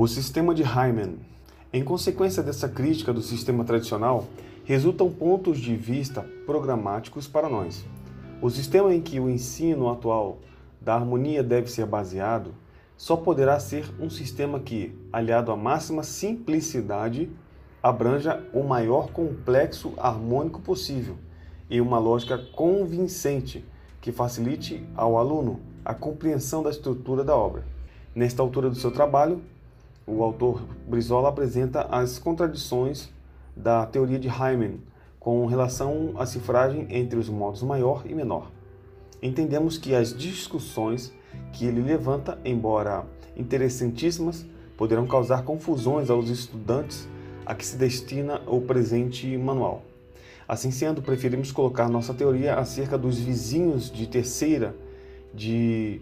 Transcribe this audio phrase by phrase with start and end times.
[0.00, 1.18] O sistema de Hyman.
[1.70, 4.24] Em consequência dessa crítica do sistema tradicional,
[4.64, 7.84] resultam pontos de vista programáticos para nós.
[8.40, 10.38] O sistema em que o ensino atual
[10.80, 12.54] da harmonia deve ser baseado
[12.96, 17.30] só poderá ser um sistema que, aliado à máxima simplicidade,
[17.82, 21.18] abranja o maior complexo harmônico possível
[21.68, 23.62] e uma lógica convincente
[24.00, 27.66] que facilite ao aluno a compreensão da estrutura da obra.
[28.14, 29.42] Nesta altura do seu trabalho,
[30.06, 33.10] o autor Brizola apresenta as contradições
[33.56, 34.78] da teoria de Hyman
[35.18, 38.50] com relação à cifragem entre os modos maior e menor.
[39.22, 41.12] Entendemos que as discussões
[41.52, 43.04] que ele levanta, embora
[43.36, 44.46] interessantíssimas,
[44.76, 47.06] poderão causar confusões aos estudantes
[47.44, 49.82] a que se destina o presente manual.
[50.48, 54.74] Assim sendo, preferimos colocar nossa teoria acerca dos vizinhos de terceira
[55.32, 56.00] de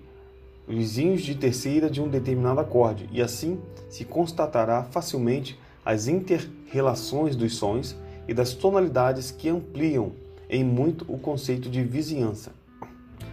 [0.68, 7.56] vizinhos de terceira de um determinado acorde, e assim se constatará facilmente as inter-relações dos
[7.56, 10.12] sons e das tonalidades que ampliam
[10.50, 12.52] em muito o conceito de vizinhança.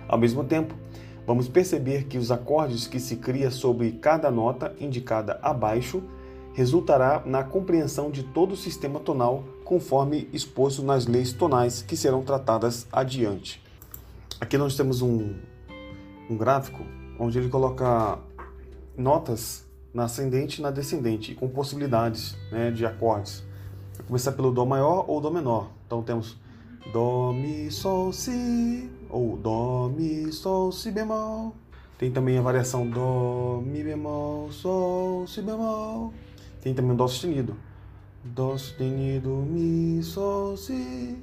[0.07, 0.73] Ao mesmo tempo,
[1.27, 6.01] vamos perceber que os acordes que se cria sobre cada nota indicada abaixo
[6.53, 12.23] resultará na compreensão de todo o sistema tonal conforme exposto nas leis tonais que serão
[12.23, 13.61] tratadas adiante.
[14.39, 15.33] Aqui nós temos um,
[16.29, 16.85] um gráfico
[17.19, 18.19] onde ele coloca
[18.97, 23.43] notas na ascendente e na descendente, com possibilidades né, de acordes.
[24.07, 25.69] Começar pelo Dó maior ou Dó menor.
[25.87, 26.37] Então temos
[26.91, 31.55] Dó, Mi, Sol, Si, ou Dó, Mi, Sol, Si bemol.
[31.97, 36.13] Tem também a variação Dó, Mi bemol, Sol, Si bemol.
[36.61, 37.55] Tem também o Dó sustenido.
[38.23, 41.17] Dó sustenido, Mi, Sol, Si.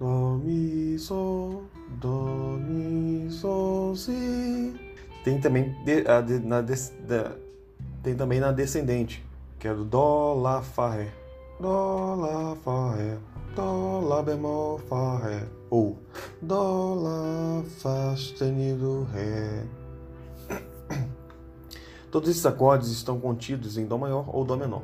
[0.00, 1.62] Dó, Mi, Sol,
[2.00, 4.51] Dó, Mi, Sol, Si.
[5.24, 6.74] Tem também de, a, de, na, de,
[8.02, 9.24] tem também na descendente,
[9.58, 11.08] que é do Dó, Lá, Fá, Ré.
[11.60, 13.16] Dó, Lá, Fá, Ré.
[13.54, 15.46] Dó, Lá bemol, Fá, Ré.
[15.70, 15.96] Ou
[16.40, 19.64] Dó, Lá, Fá sustenido, Ré.
[22.10, 24.82] Todos esses acordes estão contidos em Dó maior ou Dó menor.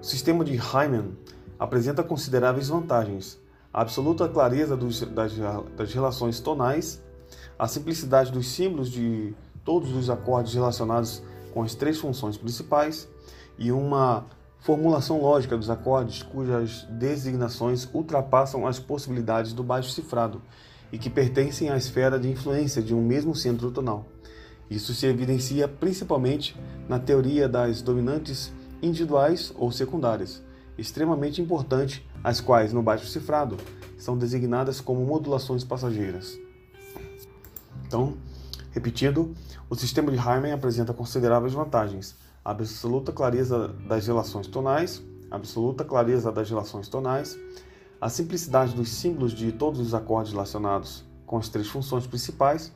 [0.00, 1.12] O sistema de Hyman
[1.58, 3.38] apresenta consideráveis vantagens.
[3.70, 5.34] A absoluta clareza dos, das,
[5.76, 7.04] das relações tonais,
[7.58, 9.34] a simplicidade dos símbolos de
[9.64, 13.08] todos os acordes relacionados com as três funções principais
[13.58, 14.26] e uma
[14.60, 20.42] formulação lógica dos acordes cujas designações ultrapassam as possibilidades do baixo cifrado
[20.92, 24.06] e que pertencem à esfera de influência de um mesmo centro tonal.
[24.68, 26.56] Isso se evidencia principalmente
[26.88, 28.52] na teoria das dominantes
[28.82, 30.42] individuais ou secundárias,
[30.76, 33.56] extremamente importante, as quais, no baixo cifrado,
[33.96, 36.38] são designadas como modulações passageiras.
[37.86, 38.14] Então,
[38.72, 39.34] repetindo,
[39.70, 46.32] o sistema de Harman apresenta consideráveis vantagens: a absoluta clareza das relações tonais, absoluta clareza
[46.32, 47.38] das relações tonais,
[48.00, 52.72] a simplicidade dos símbolos de todos os acordes relacionados com as três funções principais,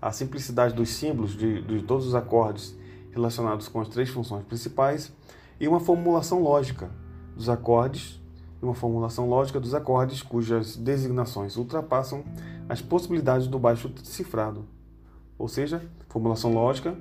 [0.00, 2.74] a simplicidade dos símbolos de, de todos os acordes
[3.10, 5.12] relacionados com as três funções principais
[5.60, 6.90] e uma formulação lógica
[7.34, 8.20] dos acordes
[8.60, 12.24] uma formulação lógica dos acordes cujas designações ultrapassam
[12.68, 14.66] as possibilidades do baixo cifrado
[15.38, 16.96] ou seja, formulação lógica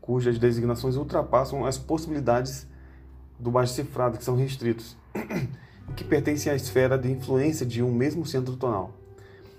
[0.00, 2.66] cujas designações ultrapassam as possibilidades
[3.38, 4.96] do baixo cifrado, que são restritos,
[5.96, 8.92] que pertencem à esfera de influência de um mesmo centro tonal.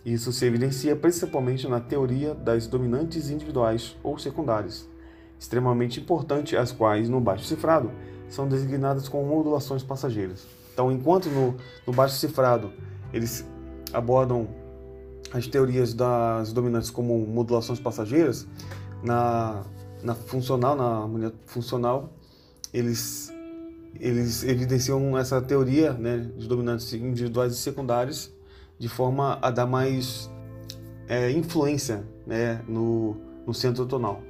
[0.05, 4.87] Isso se evidencia principalmente na teoria das dominantes individuais ou secundárias,
[5.39, 7.91] extremamente importante, as quais, no baixo cifrado,
[8.29, 10.45] são designadas como modulações passageiras.
[10.75, 11.55] Então, enquanto no,
[11.87, 12.69] no baixo cifrado
[13.13, 13.47] eles
[13.93, 14.45] abordam
[15.31, 18.45] as teorias das dominantes como modulações passageiras,
[19.01, 19.63] na,
[20.03, 22.11] na funcional, na harmonia funcional,
[22.73, 23.33] eles,
[24.01, 28.29] eles evidenciam essa teoria né, de dominantes individuais e secundários
[28.77, 30.29] de forma a dar mais
[31.07, 33.15] é, influência né, no,
[33.47, 34.21] no centro tonal.